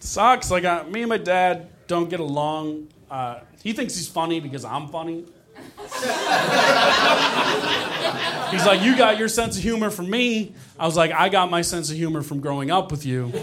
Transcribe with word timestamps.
Sucks. 0.00 0.50
Like 0.50 0.64
uh, 0.64 0.84
me 0.84 1.02
and 1.02 1.08
my 1.08 1.18
dad 1.18 1.68
don't 1.86 2.08
get 2.10 2.20
along. 2.20 2.88
Uh, 3.10 3.40
he 3.62 3.72
thinks 3.72 3.94
he's 3.94 4.08
funny 4.08 4.40
because 4.40 4.64
I'm 4.64 4.88
funny. 4.88 5.24
he's 8.50 8.64
like, 8.64 8.80
you 8.82 8.96
got 8.96 9.18
your 9.18 9.28
sense 9.28 9.56
of 9.56 9.62
humor 9.62 9.90
from 9.90 10.08
me. 10.08 10.54
I 10.78 10.86
was 10.86 10.96
like, 10.96 11.12
I 11.12 11.28
got 11.28 11.50
my 11.50 11.60
sense 11.62 11.90
of 11.90 11.96
humor 11.96 12.22
from 12.22 12.40
growing 12.40 12.70
up 12.70 12.90
with 12.90 13.04
you. 13.04 13.28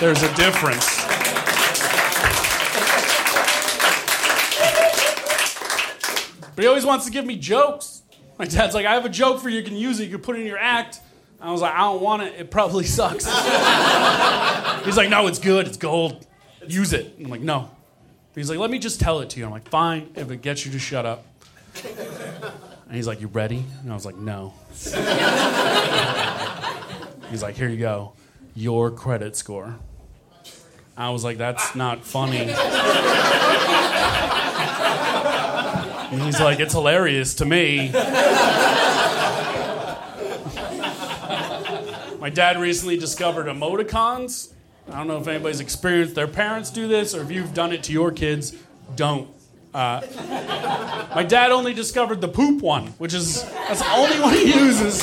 There's 0.00 0.22
a 0.22 0.34
difference. 0.34 0.98
But 6.56 6.64
he 6.64 6.68
always 6.68 6.84
wants 6.84 7.04
to 7.06 7.12
give 7.12 7.24
me 7.24 7.36
jokes. 7.36 8.02
My 8.38 8.46
dad's 8.46 8.74
like, 8.74 8.84
I 8.84 8.94
have 8.94 9.04
a 9.04 9.08
joke 9.08 9.40
for 9.40 9.48
you. 9.48 9.58
You 9.58 9.64
can 9.64 9.76
use 9.76 10.00
it. 10.00 10.04
You 10.04 10.10
can 10.10 10.20
put 10.20 10.36
it 10.36 10.40
in 10.40 10.46
your 10.46 10.58
act. 10.58 11.00
I 11.42 11.50
was 11.50 11.60
like, 11.60 11.74
I 11.74 11.80
don't 11.80 12.00
want 12.00 12.22
it. 12.22 12.34
It 12.38 12.50
probably 12.50 12.84
sucks. 12.98 13.24
He's 14.84 14.96
like, 14.96 15.10
no, 15.10 15.26
it's 15.26 15.40
good. 15.40 15.66
It's 15.66 15.76
gold. 15.76 16.26
Use 16.66 16.92
it. 16.92 17.16
I'm 17.18 17.28
like, 17.28 17.40
no. 17.40 17.70
He's 18.34 18.48
like, 18.48 18.58
let 18.58 18.70
me 18.70 18.78
just 18.78 19.00
tell 19.00 19.20
it 19.20 19.30
to 19.30 19.40
you. 19.40 19.44
I'm 19.44 19.50
like, 19.50 19.68
fine, 19.68 20.10
if 20.14 20.30
it 20.30 20.40
gets 20.40 20.64
you 20.64 20.72
to 20.72 20.78
shut 20.78 21.04
up. 21.04 21.26
And 22.86 22.94
he's 22.96 23.06
like, 23.06 23.20
you 23.20 23.26
ready? 23.26 23.64
And 23.82 23.90
I 23.90 23.94
was 23.94 24.06
like, 24.06 24.16
no. 24.16 24.54
He's 27.30 27.42
like, 27.42 27.56
here 27.56 27.68
you 27.68 27.78
go. 27.78 28.12
Your 28.54 28.90
credit 28.90 29.36
score. 29.36 29.74
I 30.96 31.10
was 31.10 31.24
like, 31.24 31.38
that's 31.38 31.74
not 31.74 32.04
funny. 32.04 32.54
And 36.12 36.22
he's 36.22 36.38
like, 36.38 36.60
it's 36.60 36.74
hilarious 36.74 37.34
to 37.36 37.46
me. 37.46 37.90
My 42.22 42.30
dad 42.30 42.56
recently 42.60 42.96
discovered 42.96 43.46
emoticons. 43.46 44.52
I 44.88 44.98
don't 44.98 45.08
know 45.08 45.18
if 45.18 45.26
anybody's 45.26 45.58
experienced 45.58 46.14
their 46.14 46.28
parents 46.28 46.70
do 46.70 46.86
this 46.86 47.16
or 47.16 47.22
if 47.22 47.32
you've 47.32 47.52
done 47.52 47.72
it 47.72 47.82
to 47.82 47.92
your 47.92 48.12
kids. 48.12 48.54
Don't. 48.94 49.28
Uh, 49.74 50.02
my 51.16 51.24
dad 51.24 51.50
only 51.50 51.74
discovered 51.74 52.20
the 52.20 52.28
poop 52.28 52.62
one, 52.62 52.86
which 52.98 53.12
is 53.12 53.42
that's 53.42 53.80
the 53.80 53.90
only 53.90 54.20
one 54.20 54.34
he 54.34 54.54
uses. 54.56 55.02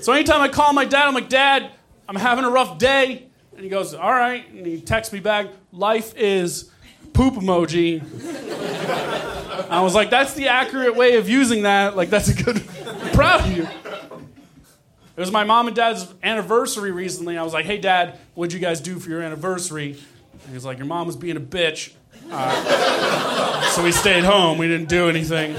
So 0.00 0.12
anytime 0.12 0.40
I 0.40 0.48
call 0.48 0.72
my 0.72 0.84
dad, 0.84 1.06
I'm 1.06 1.14
like, 1.14 1.28
Dad, 1.28 1.70
I'm 2.08 2.16
having 2.16 2.44
a 2.44 2.50
rough 2.50 2.78
day. 2.78 3.28
And 3.54 3.62
he 3.62 3.68
goes, 3.68 3.94
All 3.94 4.10
right. 4.10 4.44
And 4.50 4.66
he 4.66 4.80
texts 4.80 5.14
me 5.14 5.20
back, 5.20 5.46
Life 5.70 6.16
is 6.16 6.68
poop 7.12 7.34
emoji. 7.34 8.02
I 9.70 9.80
was 9.82 9.94
like, 9.94 10.10
That's 10.10 10.34
the 10.34 10.48
accurate 10.48 10.96
way 10.96 11.16
of 11.18 11.28
using 11.28 11.62
that. 11.62 11.96
Like, 11.96 12.10
that's 12.10 12.26
a 12.26 12.42
good, 12.42 12.56
I'm 12.86 13.10
proud 13.12 13.42
of 13.42 13.56
you. 13.56 13.68
It 15.14 15.20
was 15.20 15.30
my 15.30 15.44
mom 15.44 15.66
and 15.66 15.76
dad's 15.76 16.12
anniversary 16.22 16.90
recently. 16.90 17.36
I 17.36 17.42
was 17.42 17.52
like, 17.52 17.66
hey, 17.66 17.78
dad, 17.78 18.18
what'd 18.34 18.52
you 18.52 18.58
guys 18.58 18.80
do 18.80 18.98
for 18.98 19.10
your 19.10 19.20
anniversary? 19.20 19.98
And 20.32 20.48
he 20.48 20.54
was 20.54 20.64
like, 20.64 20.78
your 20.78 20.86
mom 20.86 21.06
was 21.06 21.16
being 21.16 21.36
a 21.36 21.40
bitch. 21.40 21.92
Uh, 22.30 23.60
so 23.70 23.82
we 23.84 23.92
stayed 23.92 24.24
home. 24.24 24.56
We 24.56 24.68
didn't 24.68 24.88
do 24.88 25.08
anything. 25.10 25.54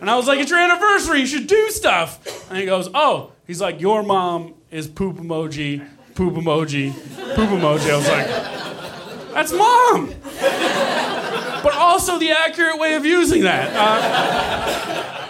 And 0.00 0.10
I 0.10 0.16
was 0.16 0.26
like, 0.26 0.40
it's 0.40 0.50
your 0.50 0.58
anniversary. 0.58 1.20
You 1.20 1.26
should 1.26 1.46
do 1.46 1.70
stuff. 1.70 2.50
And 2.50 2.58
he 2.58 2.66
goes, 2.66 2.88
oh. 2.92 3.30
He's 3.46 3.60
like, 3.60 3.80
your 3.80 4.02
mom 4.02 4.54
is 4.72 4.88
poop 4.88 5.18
emoji, 5.18 5.86
poop 6.16 6.34
emoji, 6.34 6.92
poop 7.36 7.48
emoji. 7.48 7.90
I 7.90 7.96
was 7.96 8.08
like, 8.08 8.26
that's 9.32 9.52
mom. 9.52 10.12
But 11.62 11.74
also 11.74 12.18
the 12.18 12.32
accurate 12.32 12.80
way 12.80 12.94
of 12.94 13.06
using 13.06 13.44
that. 13.44 13.70
Uh, 13.72 15.25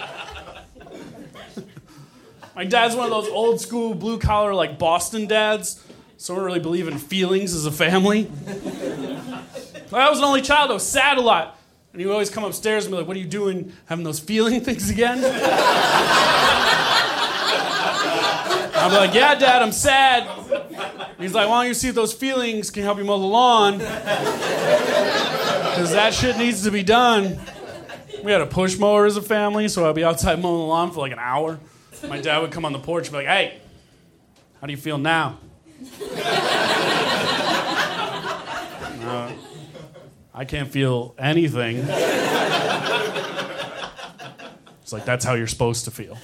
my 2.56 2.64
dad's 2.64 2.96
one 2.96 3.04
of 3.04 3.10
those 3.10 3.28
old 3.28 3.60
school 3.60 3.94
blue 3.94 4.18
collar 4.18 4.54
like 4.54 4.78
Boston 4.78 5.26
dads. 5.26 5.84
So 6.16 6.32
I 6.32 6.38
don't 6.38 6.46
really 6.46 6.60
believe 6.60 6.88
in 6.88 6.96
feelings 6.96 7.52
as 7.52 7.66
a 7.66 7.70
family. 7.70 8.30
I 9.92 10.08
was 10.08 10.18
an 10.18 10.24
only 10.24 10.40
child. 10.40 10.70
I 10.70 10.74
was 10.74 10.86
sad 10.86 11.18
a 11.18 11.20
lot. 11.20 11.60
And 11.92 12.00
he 12.00 12.06
would 12.06 12.14
always 12.14 12.30
come 12.30 12.44
upstairs 12.44 12.86
and 12.86 12.92
be 12.92 12.96
like, 12.96 13.06
What 13.06 13.16
are 13.16 13.20
you 13.20 13.26
doing? 13.26 13.74
Having 13.84 14.06
those 14.06 14.20
feeling 14.20 14.62
things 14.62 14.88
again? 14.88 15.18
I'm 18.74 18.92
like, 18.92 19.14
Yeah, 19.14 19.34
Dad, 19.34 19.60
I'm 19.60 19.72
sad. 19.72 20.26
And 20.26 21.18
he's 21.18 21.34
like, 21.34 21.50
Why 21.50 21.60
don't 21.60 21.68
you 21.68 21.74
see 21.74 21.88
if 21.88 21.94
those 21.94 22.14
feelings 22.14 22.70
can 22.70 22.84
help 22.84 22.96
you 22.96 23.04
mow 23.04 23.18
the 23.18 23.26
lawn? 23.26 23.76
Because 23.76 23.92
that 25.92 26.14
shit 26.14 26.38
needs 26.38 26.64
to 26.64 26.70
be 26.70 26.82
done. 26.82 27.38
We 28.24 28.32
had 28.32 28.40
a 28.40 28.46
push 28.46 28.78
mower 28.78 29.04
as 29.04 29.18
a 29.18 29.22
family, 29.22 29.68
so 29.68 29.86
I'd 29.86 29.94
be 29.94 30.04
outside 30.04 30.40
mowing 30.40 30.60
the 30.60 30.66
lawn 30.66 30.90
for 30.90 31.00
like 31.00 31.12
an 31.12 31.18
hour. 31.18 31.60
My 32.08 32.20
dad 32.20 32.38
would 32.38 32.52
come 32.52 32.64
on 32.64 32.72
the 32.72 32.78
porch 32.78 33.08
and 33.08 33.12
be 33.12 33.18
like, 33.18 33.26
hey, 33.26 33.58
how 34.60 34.66
do 34.66 34.72
you 34.72 34.76
feel 34.76 34.98
now? 34.98 35.38
uh, 39.02 39.32
I 40.34 40.44
can't 40.44 40.70
feel 40.70 41.14
anything. 41.18 41.84
It's 44.82 44.92
like, 44.92 45.04
that's 45.04 45.24
how 45.24 45.34
you're 45.34 45.48
supposed 45.48 45.84
to 45.86 45.90
feel. 45.90 46.16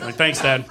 like, 0.00 0.14
thanks, 0.14 0.40
Dad. 0.40 0.66